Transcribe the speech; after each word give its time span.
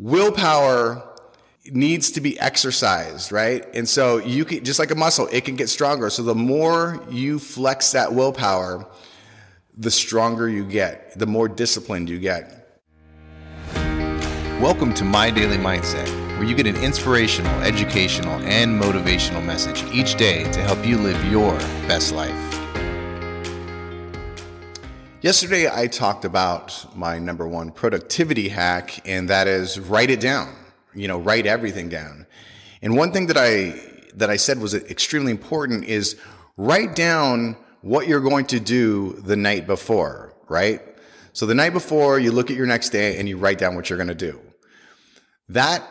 willpower 0.00 1.06
needs 1.72 2.12
to 2.12 2.22
be 2.22 2.40
exercised, 2.40 3.30
right? 3.30 3.66
And 3.74 3.86
so 3.86 4.16
you 4.16 4.46
can, 4.46 4.64
just 4.64 4.78
like 4.78 4.90
a 4.90 4.94
muscle, 4.94 5.28
it 5.30 5.44
can 5.44 5.56
get 5.56 5.68
stronger. 5.68 6.08
So 6.08 6.22
the 6.22 6.34
more 6.34 7.04
you 7.10 7.38
flex 7.38 7.92
that 7.92 8.14
willpower, 8.14 8.88
the 9.76 9.90
stronger 9.90 10.48
you 10.48 10.64
get, 10.64 11.18
the 11.18 11.26
more 11.26 11.48
disciplined 11.48 12.08
you 12.08 12.18
get. 12.18 12.80
Welcome 13.74 14.94
to 14.94 15.04
My 15.04 15.30
Daily 15.30 15.58
Mindset, 15.58 16.08
where 16.38 16.44
you 16.44 16.54
get 16.54 16.66
an 16.66 16.76
inspirational, 16.76 17.52
educational, 17.60 18.40
and 18.40 18.80
motivational 18.80 19.44
message 19.44 19.84
each 19.92 20.14
day 20.16 20.50
to 20.50 20.62
help 20.62 20.84
you 20.86 20.96
live 20.96 21.22
your 21.30 21.58
best 21.86 22.14
life. 22.14 22.49
Yesterday, 25.22 25.68
I 25.70 25.86
talked 25.86 26.24
about 26.24 26.96
my 26.96 27.18
number 27.18 27.46
one 27.46 27.72
productivity 27.72 28.48
hack, 28.48 29.06
and 29.06 29.28
that 29.28 29.46
is 29.46 29.78
write 29.78 30.08
it 30.08 30.18
down. 30.18 30.56
You 30.94 31.08
know, 31.08 31.18
write 31.18 31.44
everything 31.44 31.90
down. 31.90 32.26
And 32.80 32.96
one 32.96 33.12
thing 33.12 33.26
that 33.26 33.36
I 33.36 33.78
that 34.14 34.30
I 34.30 34.36
said 34.36 34.58
was 34.58 34.72
extremely 34.72 35.30
important 35.30 35.84
is 35.84 36.16
write 36.56 36.96
down 36.96 37.58
what 37.82 38.08
you're 38.08 38.22
going 38.22 38.46
to 38.46 38.60
do 38.60 39.12
the 39.26 39.36
night 39.36 39.66
before, 39.66 40.34
right? 40.48 40.80
So 41.34 41.44
the 41.44 41.54
night 41.54 41.74
before, 41.74 42.18
you 42.18 42.32
look 42.32 42.50
at 42.50 42.56
your 42.56 42.66
next 42.66 42.88
day 42.88 43.18
and 43.18 43.28
you 43.28 43.36
write 43.36 43.58
down 43.58 43.74
what 43.74 43.90
you're 43.90 43.98
going 43.98 44.08
to 44.08 44.14
do. 44.14 44.40
That 45.50 45.86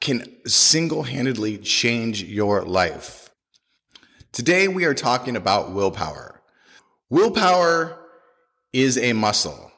can 0.00 0.24
single-handedly 0.44 1.58
change 1.58 2.24
your 2.24 2.64
life. 2.64 3.30
Today, 4.32 4.66
we 4.66 4.86
are 4.86 4.94
talking 4.94 5.36
about 5.36 5.72
willpower. 5.72 6.42
Willpower 7.10 8.02
is 8.76 8.98
a 8.98 9.12
muscle. 9.12 9.72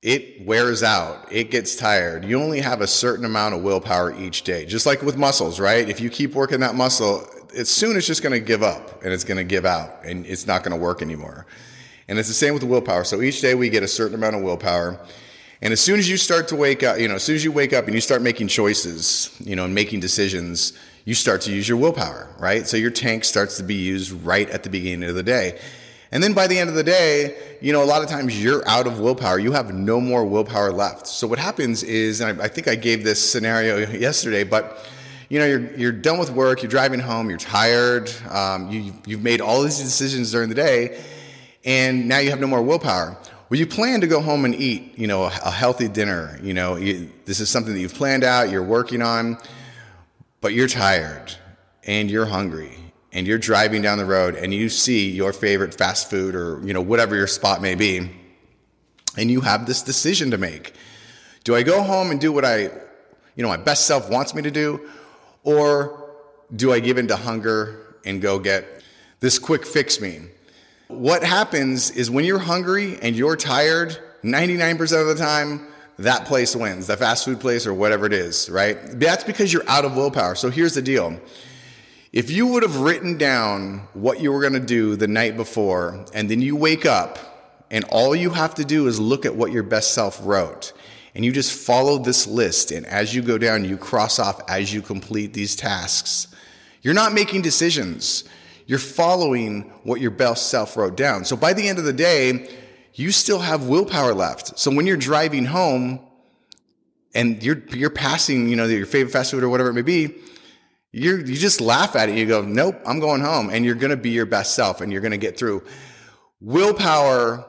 It 0.00 0.46
wears 0.46 0.82
out. 0.82 1.32
It 1.32 1.50
gets 1.50 1.74
tired. 1.76 2.24
You 2.24 2.40
only 2.40 2.60
have 2.60 2.82
a 2.82 2.86
certain 2.86 3.24
amount 3.24 3.54
of 3.54 3.62
willpower 3.62 4.14
each 4.20 4.42
day. 4.42 4.64
Just 4.64 4.86
like 4.86 5.02
with 5.02 5.16
muscles, 5.16 5.58
right? 5.58 5.88
If 5.88 6.00
you 6.00 6.10
keep 6.10 6.34
working 6.34 6.60
that 6.60 6.74
muscle, 6.74 7.26
as 7.56 7.68
soon 7.68 7.96
it's 7.96 8.06
just 8.06 8.22
going 8.22 8.32
to 8.32 8.40
give 8.40 8.62
up 8.62 9.02
and 9.02 9.12
it's 9.12 9.24
going 9.24 9.38
to 9.38 9.44
give 9.44 9.64
out 9.64 10.04
and 10.04 10.26
it's 10.26 10.46
not 10.46 10.62
going 10.62 10.76
to 10.76 10.82
work 10.82 11.02
anymore. 11.02 11.46
And 12.06 12.18
it's 12.18 12.28
the 12.28 12.34
same 12.34 12.52
with 12.52 12.60
the 12.60 12.68
willpower. 12.68 13.04
So 13.04 13.22
each 13.22 13.40
day 13.40 13.54
we 13.54 13.70
get 13.70 13.82
a 13.82 13.88
certain 13.88 14.14
amount 14.14 14.36
of 14.36 14.42
willpower. 14.42 15.00
And 15.62 15.72
as 15.72 15.80
soon 15.80 15.98
as 15.98 16.08
you 16.08 16.18
start 16.18 16.48
to 16.48 16.56
wake 16.56 16.82
up, 16.82 16.98
you 16.98 17.08
know, 17.08 17.14
as 17.14 17.22
soon 17.22 17.36
as 17.36 17.42
you 17.42 17.50
wake 17.50 17.72
up 17.72 17.86
and 17.86 17.94
you 17.94 18.00
start 18.00 18.20
making 18.20 18.48
choices, 18.48 19.34
you 19.40 19.56
know, 19.56 19.64
and 19.64 19.74
making 19.74 20.00
decisions, 20.00 20.74
you 21.06 21.14
start 21.14 21.40
to 21.42 21.52
use 21.52 21.66
your 21.66 21.78
willpower, 21.78 22.28
right? 22.38 22.66
So 22.66 22.76
your 22.76 22.90
tank 22.90 23.24
starts 23.24 23.56
to 23.56 23.62
be 23.62 23.74
used 23.74 24.12
right 24.12 24.48
at 24.50 24.62
the 24.62 24.70
beginning 24.70 25.08
of 25.08 25.14
the 25.14 25.22
day. 25.22 25.58
And 26.12 26.22
then 26.22 26.32
by 26.32 26.46
the 26.46 26.58
end 26.58 26.70
of 26.70 26.76
the 26.76 26.84
day, 26.84 27.36
you 27.60 27.72
know, 27.72 27.82
a 27.82 27.86
lot 27.86 28.02
of 28.02 28.08
times 28.08 28.40
you're 28.40 28.66
out 28.68 28.86
of 28.86 29.00
willpower. 29.00 29.38
You 29.38 29.52
have 29.52 29.74
no 29.74 30.00
more 30.00 30.24
willpower 30.24 30.70
left. 30.70 31.06
So 31.06 31.26
what 31.26 31.38
happens 31.38 31.82
is, 31.82 32.20
and 32.20 32.40
I, 32.40 32.44
I 32.44 32.48
think 32.48 32.68
I 32.68 32.74
gave 32.74 33.04
this 33.04 33.20
scenario 33.30 33.78
yesterday, 33.90 34.44
but 34.44 34.86
you 35.28 35.38
know, 35.38 35.46
you're, 35.46 35.74
you're 35.74 35.92
done 35.92 36.18
with 36.18 36.30
work, 36.30 36.62
you're 36.62 36.70
driving 36.70 37.00
home, 37.00 37.28
you're 37.28 37.38
tired, 37.38 38.12
um, 38.30 38.70
you, 38.70 38.92
you've 39.06 39.22
made 39.22 39.40
all 39.40 39.62
these 39.62 39.78
decisions 39.78 40.30
during 40.30 40.48
the 40.48 40.54
day, 40.54 41.02
and 41.64 42.06
now 42.06 42.18
you 42.18 42.30
have 42.30 42.40
no 42.40 42.46
more 42.46 42.62
willpower. 42.62 43.16
Well, 43.48 43.58
you 43.58 43.66
plan 43.66 44.00
to 44.02 44.06
go 44.06 44.20
home 44.20 44.44
and 44.44 44.54
eat, 44.54 44.98
you 44.98 45.06
know, 45.06 45.24
a 45.24 45.50
healthy 45.50 45.88
dinner. 45.88 46.38
You 46.42 46.54
know, 46.54 46.76
you, 46.76 47.10
this 47.24 47.40
is 47.40 47.48
something 47.48 47.72
that 47.72 47.80
you've 47.80 47.94
planned 47.94 48.24
out, 48.24 48.50
you're 48.50 48.62
working 48.62 49.02
on, 49.02 49.38
but 50.40 50.52
you're 50.52 50.68
tired 50.68 51.34
and 51.84 52.10
you're 52.10 52.26
hungry 52.26 52.83
and 53.14 53.28
you're 53.28 53.38
driving 53.38 53.80
down 53.80 53.96
the 53.96 54.04
road 54.04 54.34
and 54.34 54.52
you 54.52 54.68
see 54.68 55.08
your 55.10 55.32
favorite 55.32 55.72
fast 55.72 56.10
food 56.10 56.34
or 56.34 56.60
you 56.66 56.74
know 56.74 56.82
whatever 56.82 57.14
your 57.14 57.28
spot 57.28 57.62
may 57.62 57.76
be 57.76 58.10
and 59.16 59.30
you 59.30 59.40
have 59.40 59.66
this 59.66 59.82
decision 59.82 60.32
to 60.32 60.38
make. 60.38 60.74
Do 61.44 61.54
i 61.54 61.62
go 61.62 61.82
home 61.82 62.10
and 62.10 62.20
do 62.20 62.32
what 62.32 62.44
i 62.44 62.62
you 63.36 63.42
know 63.42 63.48
my 63.48 63.56
best 63.56 63.86
self 63.86 64.10
wants 64.10 64.34
me 64.34 64.42
to 64.42 64.50
do 64.50 64.88
or 65.44 66.10
do 66.54 66.72
i 66.72 66.80
give 66.80 66.98
in 66.98 67.08
to 67.08 67.16
hunger 67.16 67.96
and 68.04 68.20
go 68.20 68.38
get 68.38 68.82
this 69.20 69.38
quick 69.38 69.64
fix 69.64 70.00
me? 70.00 70.20
What 70.88 71.22
happens 71.24 71.90
is 71.92 72.10
when 72.10 72.24
you're 72.24 72.38
hungry 72.38 72.98
and 73.00 73.16
you're 73.16 73.36
tired 73.36 73.96
99% 74.22 75.00
of 75.00 75.06
the 75.06 75.14
time 75.14 75.68
that 75.98 76.24
place 76.24 76.56
wins 76.56 76.88
the 76.88 76.96
fast 76.96 77.24
food 77.24 77.38
place 77.38 77.66
or 77.66 77.72
whatever 77.72 78.06
it 78.06 78.12
is 78.12 78.50
right? 78.50 78.76
That's 78.98 79.22
because 79.22 79.52
you're 79.52 79.68
out 79.68 79.84
of 79.84 79.96
willpower. 79.96 80.34
So 80.34 80.50
here's 80.50 80.74
the 80.74 80.82
deal 80.82 81.20
if 82.14 82.30
you 82.30 82.46
would 82.46 82.62
have 82.62 82.76
written 82.76 83.18
down 83.18 83.88
what 83.92 84.20
you 84.20 84.30
were 84.30 84.40
going 84.40 84.52
to 84.52 84.60
do 84.60 84.94
the 84.94 85.08
night 85.08 85.36
before, 85.36 86.06
and 86.14 86.30
then 86.30 86.40
you 86.40 86.54
wake 86.54 86.86
up, 86.86 87.66
and 87.72 87.84
all 87.86 88.14
you 88.14 88.30
have 88.30 88.54
to 88.54 88.64
do 88.64 88.86
is 88.86 89.00
look 89.00 89.26
at 89.26 89.34
what 89.34 89.50
your 89.50 89.64
best 89.64 89.94
self 89.94 90.20
wrote, 90.22 90.72
and 91.16 91.24
you 91.24 91.32
just 91.32 91.52
follow 91.52 91.98
this 91.98 92.28
list, 92.28 92.70
and 92.70 92.86
as 92.86 93.12
you 93.12 93.20
go 93.20 93.36
down, 93.36 93.64
you 93.64 93.76
cross 93.76 94.20
off 94.20 94.40
as 94.48 94.72
you 94.72 94.80
complete 94.80 95.32
these 95.32 95.56
tasks. 95.56 96.28
You're 96.82 96.94
not 96.94 97.12
making 97.12 97.42
decisions. 97.42 98.22
You're 98.66 98.78
following 98.78 99.72
what 99.82 100.00
your 100.00 100.12
best 100.12 100.50
self 100.50 100.76
wrote 100.76 100.96
down. 100.96 101.24
So 101.24 101.34
by 101.34 101.52
the 101.52 101.68
end 101.68 101.80
of 101.80 101.84
the 101.84 101.92
day, 101.92 102.48
you 102.94 103.10
still 103.10 103.40
have 103.40 103.66
willpower 103.66 104.14
left. 104.14 104.56
So 104.56 104.70
when 104.70 104.86
you're 104.86 104.96
driving 104.96 105.46
home 105.46 105.98
and 107.12 107.42
you're 107.42 107.60
you're 107.70 107.90
passing, 107.90 108.48
you 108.48 108.54
know, 108.54 108.66
your 108.66 108.86
favorite 108.86 109.10
fast 109.10 109.32
food 109.32 109.42
or 109.42 109.48
whatever 109.48 109.70
it 109.70 109.74
may 109.74 109.82
be, 109.82 110.14
you 110.94 111.16
you 111.16 111.34
just 111.34 111.60
laugh 111.60 111.96
at 111.96 112.08
it. 112.08 112.16
You 112.16 112.24
go, 112.24 112.42
nope, 112.42 112.80
I'm 112.86 113.00
going 113.00 113.20
home. 113.20 113.50
And 113.50 113.64
you're 113.64 113.74
going 113.74 113.90
to 113.90 113.96
be 113.96 114.10
your 114.10 114.26
best 114.26 114.54
self 114.54 114.80
and 114.80 114.92
you're 114.92 115.00
going 115.00 115.10
to 115.10 115.18
get 115.18 115.36
through. 115.36 115.64
Willpower 116.40 117.44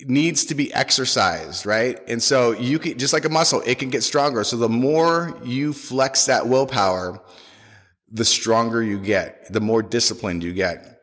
needs 0.00 0.44
to 0.46 0.54
be 0.54 0.72
exercised, 0.72 1.66
right? 1.66 1.98
And 2.06 2.22
so 2.22 2.52
you 2.52 2.78
can, 2.78 2.96
just 2.96 3.12
like 3.12 3.24
a 3.24 3.28
muscle, 3.28 3.60
it 3.66 3.80
can 3.80 3.90
get 3.90 4.04
stronger. 4.04 4.44
So 4.44 4.56
the 4.56 4.68
more 4.68 5.36
you 5.44 5.72
flex 5.72 6.26
that 6.26 6.46
willpower, 6.46 7.20
the 8.12 8.24
stronger 8.24 8.82
you 8.82 9.00
get, 9.00 9.52
the 9.52 9.60
more 9.60 9.82
disciplined 9.82 10.44
you 10.44 10.52
get. 10.52 11.00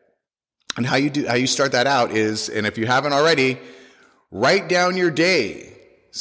And 0.78 0.86
how 0.86 0.96
you 0.96 1.10
do, 1.10 1.26
how 1.26 1.34
you 1.34 1.46
start 1.46 1.72
that 1.72 1.86
out 1.86 2.12
is, 2.12 2.48
and 2.48 2.66
if 2.66 2.78
you 2.78 2.86
haven't 2.86 3.12
already, 3.12 3.58
write 4.30 4.68
down 4.68 4.96
your 4.96 5.10
day 5.10 5.76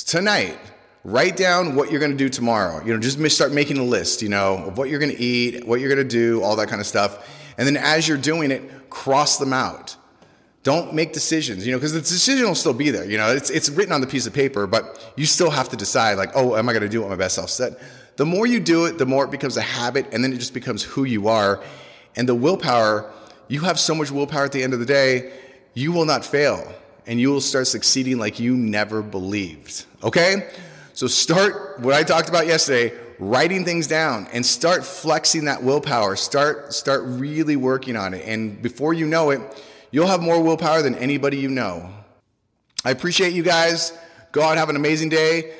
tonight 0.06 0.60
write 1.04 1.36
down 1.36 1.76
what 1.76 1.92
you're 1.92 2.00
going 2.00 2.12
to 2.12 2.18
do 2.18 2.30
tomorrow. 2.30 2.84
You 2.86 2.94
know, 2.94 3.00
just 3.00 3.20
start 3.36 3.52
making 3.52 3.78
a 3.78 3.84
list, 3.84 4.22
you 4.22 4.30
know, 4.30 4.66
of 4.68 4.78
what 4.78 4.90
you're 4.90 5.00
going 5.00 5.16
to 5.16 5.22
eat, 5.22 5.66
what 5.68 5.80
you're 5.80 5.94
going 5.94 6.08
to 6.08 6.10
do, 6.10 6.42
all 6.42 6.56
that 6.56 6.70
kind 6.70 6.80
of 6.80 6.88
stuff. 6.88 7.30
And 7.58 7.68
then 7.68 7.78
as 7.78 8.08
you're 8.08 8.18
doing 8.18 8.52
it, 8.52 8.90
cross 8.90 9.38
them 9.38 9.54
out. 9.54 9.96
Don't 10.64 10.94
make 10.94 11.12
decisions, 11.12 11.66
you 11.68 11.74
know, 11.74 11.78
because 11.78 11.92
the 11.92 12.00
decision 12.00 12.48
will 12.48 12.56
still 12.56 12.74
be 12.74 12.90
there. 12.90 13.04
You 13.04 13.18
know, 13.18 13.28
it's, 13.36 13.50
it's 13.50 13.70
written 13.70 13.92
on 13.92 14.00
the 14.00 14.08
piece 14.08 14.26
of 14.26 14.34
paper, 14.34 14.66
but 14.66 15.14
you 15.18 15.26
still 15.26 15.50
have 15.50 15.68
to 15.70 15.76
decide, 15.76 16.18
like, 16.18 16.32
oh, 16.36 16.56
am 16.56 16.70
I 16.70 16.72
going 16.72 16.84
to 16.84 16.90
do 16.90 17.02
what 17.02 17.10
my 17.10 17.18
best 17.18 17.36
self 17.36 17.50
said? 17.50 17.76
The 18.16 18.26
more 18.26 18.48
you 18.48 18.62
do 18.62 18.86
it, 18.86 18.98
the 18.98 19.06
more 19.06 19.26
it 19.26 19.32
becomes 19.32 19.58
a 19.58 19.62
habit, 19.62 20.08
and 20.14 20.24
then 20.24 20.32
it 20.32 20.38
just 20.38 20.54
becomes 20.54 20.82
who 20.82 21.04
you 21.04 21.28
are. 21.28 21.62
And 22.16 22.30
the 22.30 22.36
willpower, 22.36 23.12
you 23.50 23.60
have 23.62 23.78
so 23.78 23.94
much 23.94 24.10
willpower 24.10 24.46
at 24.46 24.54
the 24.54 24.64
end 24.64 24.74
of 24.74 24.80
the 24.80 24.86
day, 24.86 25.34
you 25.74 25.92
will 25.92 26.06
not 26.06 26.24
fail, 26.24 26.74
and 27.08 27.20
you 27.20 27.30
will 27.30 27.42
start 27.42 27.68
succeeding 27.68 28.18
like 28.18 28.40
you 28.40 28.56
never 28.56 29.02
believed. 29.02 29.86
Okay? 30.02 30.50
So 30.94 31.08
start 31.08 31.80
what 31.80 31.96
I 31.96 32.04
talked 32.04 32.30
about 32.30 32.46
yesterday, 32.46 32.96
writing 33.18 33.66
things 33.66 33.88
down 33.88 34.28
and 34.32 34.46
start 34.46 34.86
flexing 34.86 35.46
that 35.46 35.64
willpower. 35.64 36.16
Start 36.16 36.72
start 36.72 37.02
really 37.06 37.56
working 37.56 37.96
on 37.96 38.14
it. 38.14 38.28
And 38.28 38.62
before 38.62 38.94
you 38.94 39.08
know 39.08 39.32
it, 39.32 39.42
you'll 39.90 40.08
have 40.08 40.22
more 40.22 40.42
willpower 40.42 40.84
than 40.84 40.94
anybody 40.96 41.38
you 41.38 41.50
know. 41.50 41.90
I 42.86 42.92
appreciate 42.92 43.34
you 43.34 43.42
guys. 43.42 43.98
Go 44.32 44.44
out 44.44 44.58
have 44.58 44.70
an 44.70 44.76
amazing 44.76 45.10
day. 45.10 45.56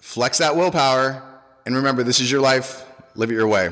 Flex 0.00 0.38
that 0.38 0.54
willpower 0.54 1.20
and 1.66 1.74
remember 1.74 2.04
this 2.04 2.20
is 2.20 2.30
your 2.30 2.40
life. 2.40 2.84
Live 3.16 3.30
it 3.30 3.34
your 3.34 3.48
way. 3.48 3.70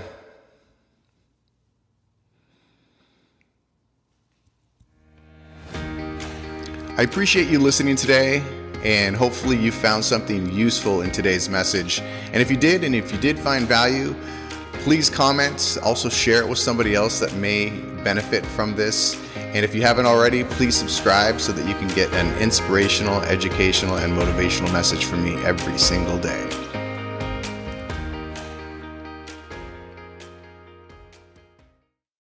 I 6.99 7.03
appreciate 7.03 7.49
you 7.49 7.61
listening 7.61 7.95
today 7.95 8.43
and 8.87 9.17
hopefully 9.17 9.57
you 9.57 9.73
found 9.73 10.05
something 10.05 10.49
useful 10.53 11.01
in 11.01 11.11
today's 11.11 11.49
message. 11.49 12.01
And 12.33 12.37
if 12.37 12.53
you 12.53 12.57
did, 12.57 12.85
and 12.85 12.95
if 12.95 13.11
you 13.11 13.19
did 13.19 13.37
find 13.37 13.67
value, 13.67 14.15
please 14.85 15.11
comment. 15.11 15.77
Also, 15.83 16.09
share 16.09 16.41
it 16.41 16.49
with 16.49 16.61
somebody 16.61 16.95
else 16.95 17.19
that 17.19 17.35
may 17.35 17.71
benefit 18.05 18.47
from 18.47 18.77
this. 18.77 19.21
And 19.37 19.65
if 19.65 19.75
you 19.75 19.83
haven't 19.83 20.07
already, 20.07 20.45
please 20.45 20.77
subscribe 20.77 21.41
so 21.41 21.51
that 21.51 21.67
you 21.67 21.75
can 21.75 21.89
get 21.97 22.13
an 22.13 22.33
inspirational, 22.41 23.21
educational, 23.23 23.97
and 23.97 24.13
motivational 24.13 24.73
message 24.73 25.05
from 25.05 25.25
me 25.25 25.35
every 25.45 25.77
single 25.79 26.19
day. 26.19 26.66